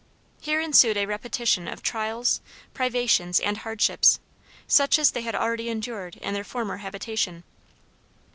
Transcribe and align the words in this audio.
Here 0.41 0.59
ensued 0.59 0.97
a 0.97 1.05
repetition 1.05 1.67
of 1.67 1.83
trials, 1.83 2.41
privations, 2.73 3.39
and 3.39 3.57
hardships, 3.59 4.19
such 4.67 4.97
as 4.97 5.11
they 5.11 5.21
had 5.21 5.35
already 5.35 5.69
endured 5.69 6.15
in 6.15 6.33
their 6.33 6.43
former 6.43 6.77
habitation. 6.77 7.43